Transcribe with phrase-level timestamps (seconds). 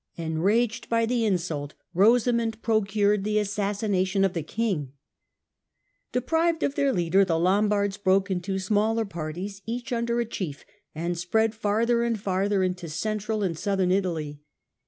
[0.17, 4.77] Enraged by the insult, Rosamund pro cured the assassination of the King.
[4.87, 4.93] Lombard
[6.11, 9.05] Deprived of their leader, the Lombards broke up into settle nieti ts in Central smaller
[9.05, 14.41] parties, each under a chief, and spread farther and farther into Central and Southern Italy.